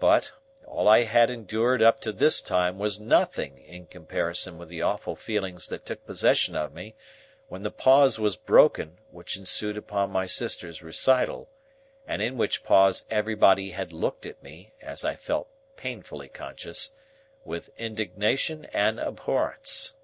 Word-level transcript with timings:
But, 0.00 0.32
all 0.66 0.86
I 0.86 1.04
had 1.04 1.30
endured 1.30 1.80
up 1.80 1.98
to 2.00 2.12
this 2.12 2.42
time 2.42 2.78
was 2.78 3.00
nothing 3.00 3.56
in 3.56 3.86
comparison 3.86 4.58
with 4.58 4.68
the 4.68 4.82
awful 4.82 5.16
feelings 5.16 5.68
that 5.68 5.86
took 5.86 6.04
possession 6.04 6.54
of 6.54 6.74
me 6.74 6.94
when 7.48 7.62
the 7.62 7.70
pause 7.70 8.18
was 8.18 8.36
broken 8.36 8.98
which 9.10 9.34
ensued 9.34 9.78
upon 9.78 10.10
my 10.10 10.26
sister's 10.26 10.82
recital, 10.82 11.48
and 12.06 12.20
in 12.20 12.36
which 12.36 12.64
pause 12.64 13.06
everybody 13.10 13.70
had 13.70 13.94
looked 13.94 14.26
at 14.26 14.42
me 14.42 14.74
(as 14.82 15.06
I 15.06 15.14
felt 15.16 15.48
painfully 15.74 16.28
conscious) 16.28 16.92
with 17.42 17.70
indignation 17.78 18.66
and 18.74 19.00
abhorrence. 19.00 19.94